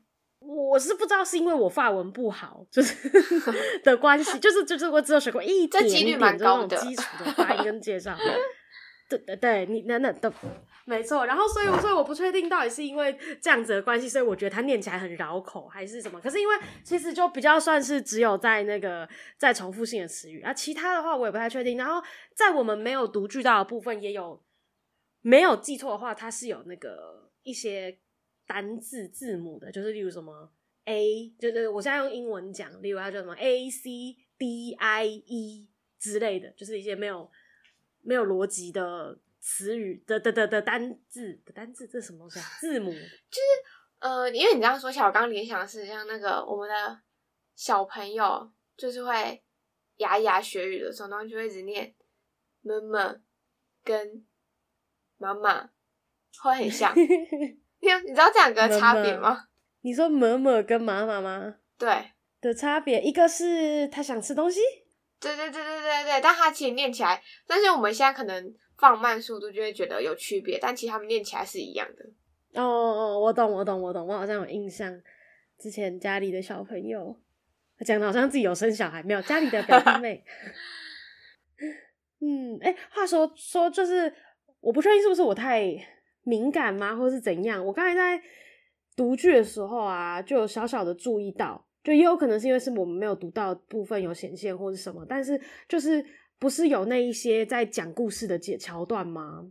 [0.47, 2.95] 我是不知道是因为我发文不好，就是
[3.83, 8.17] 的关系，就是就是我只有学过一点点这几率蛮高的基础的发音跟介绍。
[9.09, 10.33] 对对对，你那那都
[10.85, 11.27] 没错。
[11.27, 16.21] 然后所以所以我不确定到底是因为这样子的关系，所以我觉得它念起来很绕口，还是什么？
[16.21, 21.79] 可是因为其实就比较算是只有在那个在重复性的词语啊，其他的话我也不太确定。
[21.79, 22.03] 然后
[22.35, 24.43] 在我们没有读句到的部分，也有
[25.23, 27.97] 没有记错的话，它是有那个一些
[28.47, 30.53] 单字字母的，就是例如什么
[30.85, 37.31] A，就是我现在用英文讲，例如它叫什么 A C D I E 之类的，就是一些没有。
[38.09, 42.45] 没有逻辑的词语的的的的单字的单字，这是什么东西啊？
[42.61, 43.43] 字母 就是
[43.99, 47.01] 呃，因为你这样说起来，我刚刚联想的是像那个我们的
[47.57, 49.43] 小朋友，就是会
[49.97, 51.93] 牙牙学语的时候，然后就会一直念
[52.63, 53.17] 妈妈
[53.83, 54.25] 跟
[55.17, 55.69] 妈妈，
[56.41, 56.95] 会很像。
[57.87, 59.45] 你你知道这两个差别吗？
[59.83, 61.55] 你说妈妈跟妈妈吗？
[61.79, 64.61] 对的差别，一个是他想吃东西。
[65.21, 72.05] 对对对对对对，但他其实念起来，但是我们现在可能放慢速度就会觉得有区别，但其实他们念起来是一样的。
[72.61, 74.93] 哦哦，我懂我懂我懂，我好像有印象，
[75.59, 77.19] 之前家里的小朋友
[77.85, 80.25] 讲的好像自己有生小孩，没有家里的表弟妹。
[82.21, 84.13] 嗯，哎，话说说就是，
[84.61, 85.63] 我不确定是不是我太
[86.27, 87.65] 敏感吗，或是怎样？
[87.65, 88.23] 我刚才在
[88.95, 91.65] 读剧的时候啊，就有小小的注意到。
[91.83, 96.05] 就也有可能是因为是我们没有读到部分有显现或是什么，但是就是
[96.37, 99.49] 不是有那一些在讲故事的解桥段吗？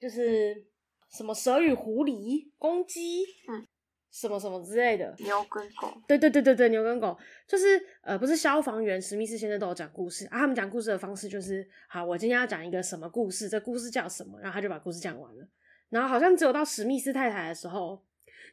[0.00, 0.64] 就是
[1.10, 3.66] 什么蛇与狐狸、公鸡，嗯，
[4.10, 7.14] 什么什么之类的，牛跟狗，对对对对对，牛跟狗，
[7.46, 15.46] 就是呃，不是消防员史密斯先生都有讲故事啊，他们讲故事的方式就是，好，我今天要讲一个什么故事，这故事叫什么，然后他就把故事讲完了，
[15.90, 18.04] 然后好像只有到史密斯太太的时候，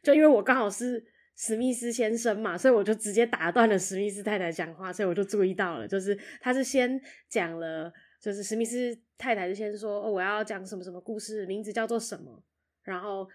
[0.02, 1.04] 就因为我刚好是。
[1.34, 7.90] 史密斯先生嘛，所以我就直接打断了史密斯太太讲话，所以我就注意到了，就是他是先讲了，
[8.20, 12.44] 就是史密斯太太是先说，哦，我要讲什么什么故事，名字叫做什么，
[12.82, 13.26] 然后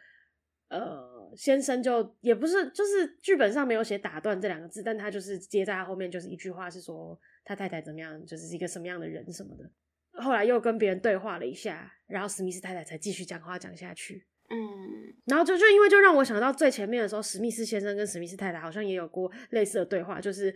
[0.70, 9.70] 呃，先生就也不是，就是剧本上没有写打断这两个字，但他就是接在他后面就是一句话是说他太太怎么样，就是一个什么样的人什么的，
[10.18, 14.26] 后来又跟别人对话了一下，然后史密斯太太才继续讲话讲下去。
[14.50, 20.56] 嗯，然后就就因为就让我想到最前面的时候，史密斯先生跟史密斯太太好像也有过类似的对话，就是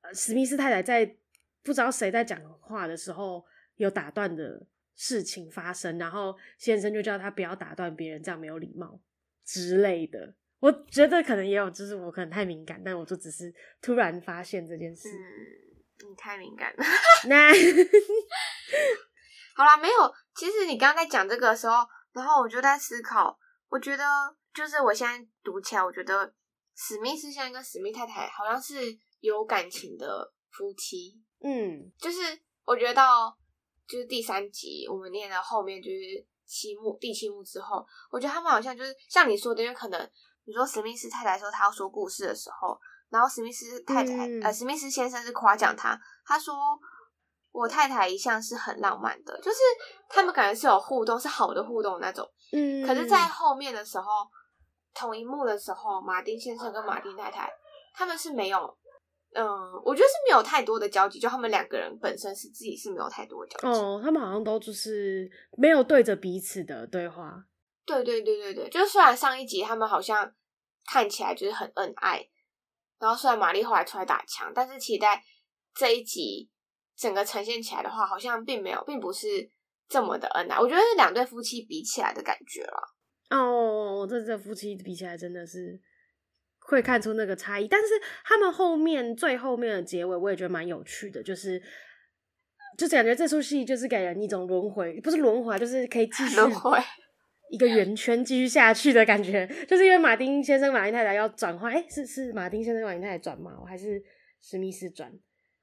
[0.00, 1.04] 呃，史密斯太太在
[1.62, 3.44] 不知道谁在讲话的时候
[3.76, 8.98] 有打断的事情发生，然后先生就叫他不要打断别人，这样没有礼貌
[9.44, 10.34] 之类的。
[10.58, 15.08] 我觉得可能也有，就是我可能太敏感，但我就只是突然发现这件事。
[15.08, 15.69] 嗯，
[16.08, 16.84] 你太敏感了。
[17.28, 17.52] 那
[19.54, 19.94] 好啦，没有。
[20.34, 21.76] 其实你刚刚在讲这个的时候。
[22.12, 24.04] 然后我就在思考，我觉得
[24.52, 26.34] 就是我现在读起来，我觉得
[26.74, 28.80] 史密斯先生跟史密太太好像是
[29.20, 31.22] 有感情的夫妻。
[31.40, 32.18] 嗯，就是
[32.64, 33.32] 我觉得到
[33.86, 40.10] 就是第三集我们念到后面就是七幕第七幕之后，我觉得他们好像就是像你说的，因为可能
[40.46, 42.76] 你说史密斯太太说她要说故事的时候，
[43.10, 46.54] 然后史密斯太太、嗯、呃史密斯先生是夸奖他，他说。
[47.52, 49.56] 我太太一向是很浪漫的，就是
[50.08, 52.24] 他们感觉是有互动，是好的互动那种。
[52.52, 54.06] 嗯，可是，在后面的时候，
[54.94, 57.50] 同一幕的时候，马丁先生跟马丁太太
[57.92, 58.78] 他们是没有，
[59.34, 59.44] 嗯，
[59.84, 63.80] 我觉得是没有太多的交集，就他们两个人本身是自己是没有太多的交集。
[63.80, 67.44] 哦，他们好像都就是没有对着彼此的对话。
[67.84, 70.32] 对对对对对，就是虽然上一集他们好像
[70.86, 72.24] 看起来就是很恩爱，
[73.00, 75.20] 然后虽然玛丽后来出来打枪，但是其实在
[75.74, 76.48] 这一集。
[76.96, 79.50] 整个呈现起来的话，好像并没有，并不是
[79.88, 80.58] 这么的恩爱。
[80.58, 82.78] 我觉得是两对夫妻比起来的感觉了。
[83.30, 85.80] 哦，这这夫妻比起来真的是
[86.58, 87.66] 会看出那个差异。
[87.66, 91.58] 但是他们后面最后面的结尾，我也觉得蛮有趣的，就是
[92.76, 96.78] 就感觉这出戏就是给人一种轮回，不是轮回，就是可以继续轮回
[97.50, 99.46] 一个圆圈继续下去的感觉。
[99.68, 103.58] 就是因为马丁先生、马丁太太要转换，哎，是是马丁先生、马丁太太转吗？
[103.60, 104.02] 我还是
[104.40, 105.12] 史密斯转？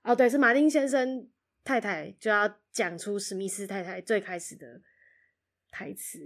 [0.03, 1.27] 哦，对，是马丁先生
[1.63, 4.65] 太太就要讲出史密斯太太最开始的
[5.71, 6.19] 台词，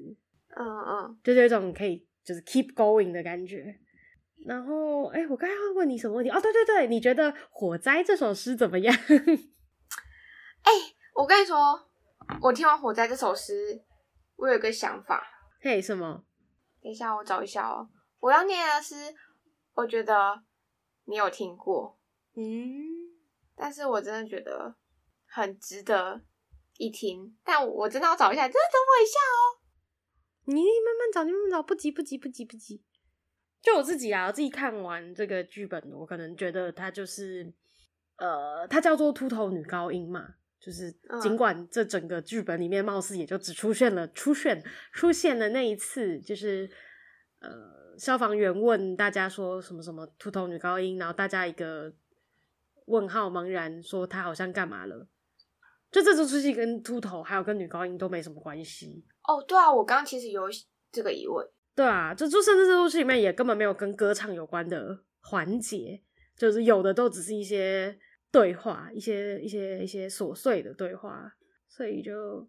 [0.55, 3.79] 嗯嗯，就是有一种可以就是 keep going 的感觉。
[4.45, 6.31] 然后，哎，我刚才要问你什么问题？
[6.31, 8.95] 哦，对对对，你觉得《火灾》这首诗怎么样？
[10.63, 10.71] 哎，
[11.15, 11.57] 我跟你说，
[12.41, 13.83] 我听完《火灾》这首诗，
[14.37, 15.23] 我有一个想法。
[15.63, 16.25] 嘿，什么？
[16.81, 17.87] 等一下，我找一下哦。
[18.19, 18.95] 我要念的是，
[19.75, 20.41] 我觉得
[21.05, 21.99] 你有听过。
[22.35, 22.41] 嗯，
[23.55, 24.75] 但是我真的觉得
[25.27, 26.21] 很值得
[26.77, 29.61] 一听，但我真的要找一下，真的等我一下哦。
[30.45, 32.83] 你慢慢找，你慢慢找，不急不急不急不急。
[33.61, 37.53] 就我自己啊，我自己看完这个剧本，我可能觉得它就是，
[38.15, 46.69] 呃，它叫做秃头女高音嘛，就是尽管这整个剧本里面貌似也就只出现了出现出现了那一次，就是
[47.39, 51.91] 呃，消防员问大家说什么什么秃头女高音，然后大家一个
[52.85, 55.07] 问号茫然说她好像干嘛了，
[55.91, 59.03] 就这出戏跟秃头还有跟女高音都没什么关系。
[59.23, 60.43] 哦，对啊，我刚刚其实有
[60.91, 61.43] 这个疑问。
[61.73, 66.03] 对啊，就就甚至这出戏里面也根本没有跟歌唱有关的环节，
[66.37, 67.97] 就是有的都只是一些
[68.31, 71.31] 对话，一些一些一些琐碎的对话，
[71.67, 72.47] 所以就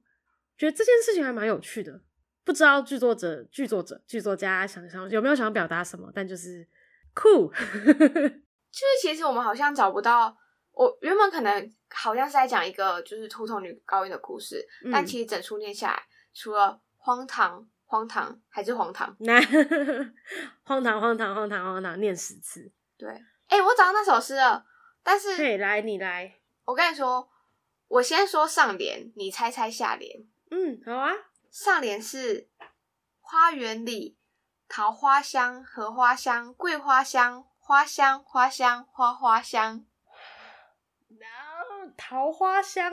[0.56, 2.00] 觉得这件事情还蛮有趣的。
[2.44, 6.66] 不知道剧作者、剧作者、剧作家想想有没有想表达什么，但就是
[7.14, 7.50] 酷。
[7.52, 10.36] 就是其实我们好像找不到，
[10.72, 16.02] 我原本可能好像是在讲一个就是秃头女高音的故事，嗯、但其实整出念下来，
[16.32, 17.68] 除了荒唐。
[17.84, 19.14] 荒唐还是荒唐？
[19.20, 19.38] 那
[20.62, 22.72] 荒唐荒唐荒唐荒唐，念十次。
[22.96, 23.06] 对，
[23.48, 24.64] 哎、欸，我找到那首诗了，
[25.02, 26.36] 但是，对，来，你来。
[26.64, 27.28] 我跟你说，
[27.88, 30.26] 我先说上联，你猜猜下联。
[30.50, 31.12] 嗯，好啊。
[31.50, 32.48] 上联是
[33.20, 34.16] 花园里
[34.68, 39.84] 桃花香、荷花香、桂花香、花香花香花花香。
[41.18, 42.92] 然后桃花香，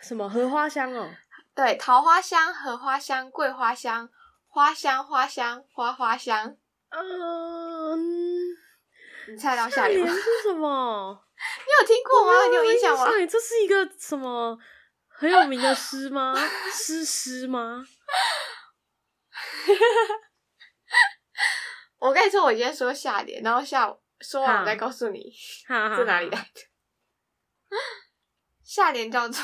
[0.00, 1.10] 什么荷花香哦？
[1.54, 4.08] 对，桃花香、荷花香、桂花香、
[4.48, 6.56] 花香、花香、花花香。
[6.88, 7.98] 嗯，
[9.28, 11.24] 你猜到下联是什么？
[11.66, 12.46] 你有听过吗？
[12.48, 13.06] 你有印象吗？
[13.28, 14.58] 这是一个什么
[15.08, 16.34] 很有名的 诗吗？
[16.72, 17.84] 诗诗吗？
[21.98, 25.72] 我跟你说，我今天说下联，然后下午说完我再告诉你是
[26.04, 26.60] 哪里来的。
[28.64, 29.42] 下联叫做。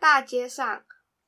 [0.00, 0.84] 大街上，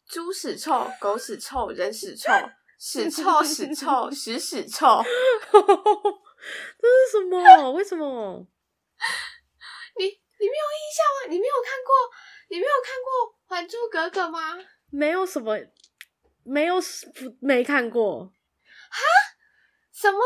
[0.08, 2.32] 猪屎臭，狗屎臭，人屎臭，
[2.76, 5.00] 屎臭屎臭，屎屎臭。
[6.80, 7.72] 这是什么？
[7.72, 8.46] 为什么？
[9.96, 11.30] 你你没有印象吗？
[11.30, 11.94] 你没有看过？
[12.48, 14.58] 你没有看过《还珠格格》吗？
[14.90, 15.58] 没有什么，
[16.44, 16.76] 没有
[17.40, 18.26] 没看过。
[18.26, 19.00] 哈？
[19.92, 20.20] 什么？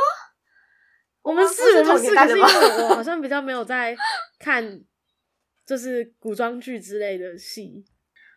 [1.22, 3.96] 我们是我们是可是因为我好像比较没有在
[4.40, 4.82] 看，
[5.66, 7.84] 就是古装剧之类的戏。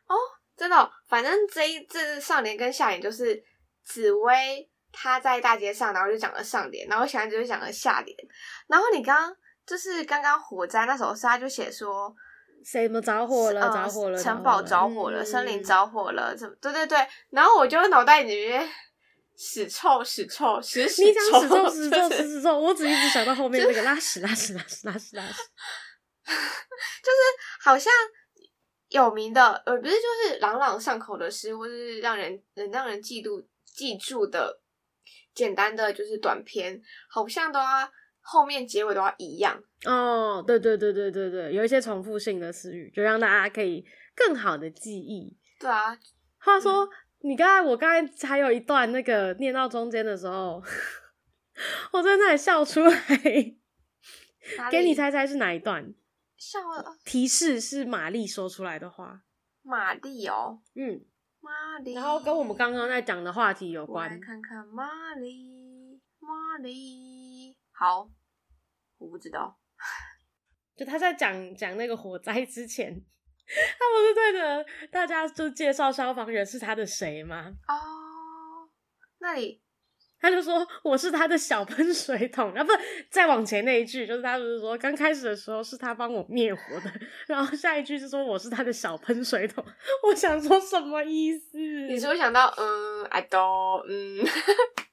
[0.07, 0.15] 哦，
[0.57, 3.41] 真的、哦，反正这一这上联跟下联就是
[3.83, 8.17] 紫薇她在大街上，然后就讲了上联，然后下联就是讲了下联。
[8.67, 9.35] 然后你刚刚
[9.65, 12.13] 就是刚刚火灾那首诗，他就写说
[12.65, 16.55] 什么着火了，着火了，城堡着火了，森林着火了，怎么？
[16.61, 16.97] 对对对。
[17.29, 18.69] 然后我就脑袋里面
[19.37, 25.41] 屎臭屎臭屎屎臭，你讲屎臭屎臭 屎屎臭，我只一直想到后面那个拉屎拉屎拉屎拉屎拉屎，
[26.27, 27.19] 就是
[27.61, 27.91] 好像。
[28.89, 34.59] 有名的，呃，不是，就是朗朗上口的诗，或是让人能让人记住记住的
[35.33, 37.65] 简单的就是短篇，好像都要
[38.19, 39.61] 后面结尾都要一样。
[39.85, 45.37] 哦，对对对对对对，有一些重复性的词语，就让大家可以更好的记忆。
[45.59, 45.97] 对啊，
[46.39, 46.89] 话说、嗯、
[47.21, 50.61] 你刚才，我刚才还有一段那个念到中间的时候，
[51.93, 52.99] 我在那里笑出来，
[54.71, 55.93] 给你猜猜是哪一段？
[56.37, 56.97] 笑了。
[57.05, 59.21] 提示是玛丽说出来的话。
[59.63, 61.05] 玛丽哦，嗯，
[61.93, 64.09] 然后跟我们刚刚在讲的话题有关。
[64.09, 67.57] 来看看玛丽，玛丽。
[67.71, 68.09] 好，
[68.97, 69.57] 我不知道。
[70.75, 77.53] 就他在讲讲那个火灾之前，他不是对着大家就介绍消防员是他的谁吗？
[77.67, 78.69] 哦，
[79.19, 79.61] 那里。
[80.21, 86.91] 他就说我是他的小喷水桶，然后不是再往前那一句，就是他就是说刚开始的时候是他帮我灭火的，
[87.27, 89.65] 然后下一句是说我是他的小喷水桶。
[90.07, 91.57] 我想说什么意思？
[91.57, 94.23] 你是不是想到嗯，I don't，嗯，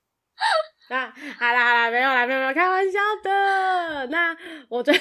[0.89, 4.07] 那好啦好啦，没有啦没有没有，开玩笑的。
[4.07, 4.35] 那
[4.71, 4.99] 我觉得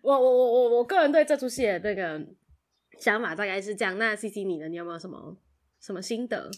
[0.00, 2.18] 我我我我我个人对这出戏的那个
[2.98, 3.98] 想法大概是这样。
[3.98, 4.68] 那 C C 你呢？
[4.68, 5.36] 你有没有什么
[5.80, 6.50] 什么心得？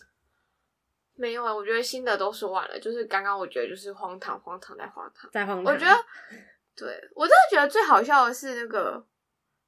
[1.20, 5.70] 没有啊，我觉得新的都说完了，就是刚刚我觉得就是荒唐，荒唐再荒唐，再荒唐。
[5.70, 5.94] 我觉得，
[6.74, 9.06] 对，我真的觉得最好笑的是那个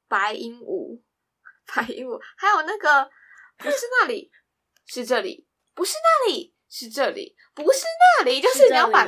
[0.09, 0.99] 白鹦鹉，
[1.67, 3.11] 白鹦鹉，还有那个
[3.59, 4.33] 不是那里，
[4.87, 7.85] 是这里，不是那里，是这里，不是
[8.19, 9.07] 那里，就是你要把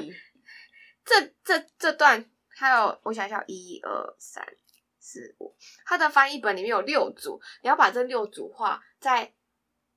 [1.03, 4.47] 这这这段，还有我想想，一二三
[4.99, 9.33] 四五，它的翻译本里面有六组，你要把这六组话在。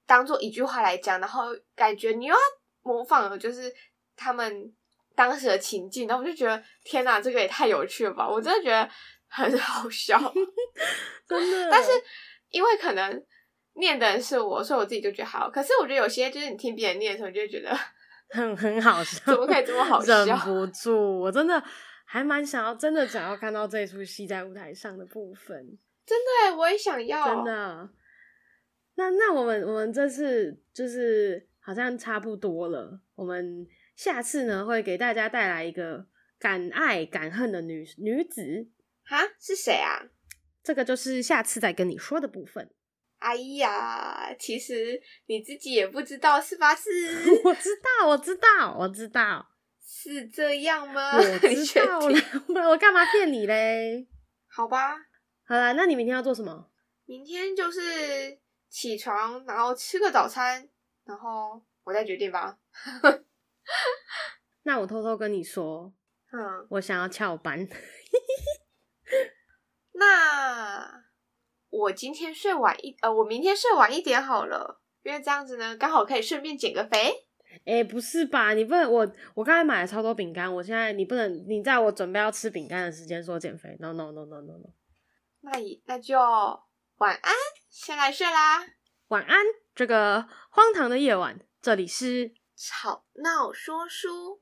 [0.07, 2.39] 当做一句话来讲，然后感觉你又要
[2.81, 3.71] 模仿了，就是
[4.15, 4.73] 他们
[5.15, 8.27] 当时的情境，然后我就觉得天哪，这个也太有趣了吧！
[8.27, 8.89] 我真的觉得
[9.27, 10.17] 很 好笑，
[11.27, 11.69] 真的。
[11.69, 11.91] 但是
[12.49, 13.21] 因为可能
[13.73, 15.49] 念的人是我，所以我自己就觉得好。
[15.49, 17.77] 可是我觉得有些就是你听别人念的时候，你就会觉得
[18.29, 20.25] 很很好笑，怎么可以这么好笑？
[20.25, 21.61] 忍不住，我真的
[22.05, 25.77] 还蛮想要，真的想要看到这出戏在舞台上的部分。
[26.05, 26.17] 真
[26.51, 27.35] 的，我也想要。
[27.35, 27.89] 真的。
[28.97, 32.99] 那那我们我们这次就是好像差不多了。
[33.13, 36.07] 我们下次呢会给大家带来一个
[36.39, 38.67] 敢爱敢恨的女女子。
[39.05, 40.09] 哈，是谁啊？
[40.63, 42.71] 这个就是下次再跟你说的部分。
[43.19, 46.73] 哎呀，其实你自己也不知道是吧？
[46.75, 46.89] 是，
[47.45, 47.69] 我知
[48.01, 49.47] 道，我知道，我知道，
[49.79, 51.15] 是这样吗？
[51.15, 54.07] 我知道了，我干嘛骗你嘞？
[54.47, 54.97] 好吧，
[55.45, 56.71] 好啦，那你明天要做什么？
[57.05, 58.39] 明天就是。
[58.69, 60.67] 起床，然后吃个早餐，
[61.05, 62.59] 然后我再决定吧。
[64.63, 65.93] 那我偷偷跟你说，
[66.31, 67.67] 嗯，我想要翘班。
[69.93, 71.05] 那
[71.69, 77.25] 我今天睡晚一，呃，我明天睡晚一点好了，因为这样子呢，刚好可以顺便减个肥。
[77.65, 78.53] 哎，不是吧？
[78.53, 84.69] 你不能，我我刚才买了超多饼干，我现在你不能，你在我准备要吃饼干的时间说减肥？No No No No No No。
[85.41, 86.17] 那也那就。
[86.99, 87.31] 晚安，
[87.79, 88.65] 先来睡啦。
[89.09, 89.37] 晚安，
[89.75, 94.41] 这个荒唐的夜晚，这里是吵闹说书，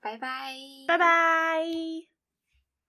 [0.00, 0.56] 拜拜，
[0.88, 1.64] 拜拜。